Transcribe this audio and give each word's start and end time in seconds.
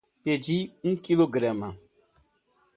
Perdi 0.23 0.59
um 0.83 0.95
quilograma. 1.03 1.69